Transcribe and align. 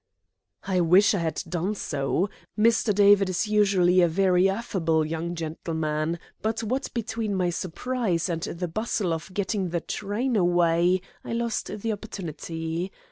"I 0.63 0.79
wish 0.79 1.13
I 1.13 1.19
had 1.19 1.43
done 1.47 1.75
so. 1.75 2.27
Mr. 2.57 2.91
David 2.91 3.29
is 3.29 3.47
usually 3.47 4.01
a 4.01 4.07
very 4.07 4.49
affable 4.49 5.05
young 5.05 5.35
gentleman, 5.35 6.17
but, 6.41 6.63
what 6.63 6.89
between 6.95 7.35
my 7.35 7.51
surprise 7.51 8.27
and 8.27 8.41
the 8.41 8.67
bustle 8.67 9.13
of 9.13 9.31
getting 9.31 9.69
the 9.69 9.79
train 9.81 10.35
away, 10.35 11.01
I 11.23 11.33
lost 11.33 11.67
the 11.81 11.91
opportunity. 11.93 12.91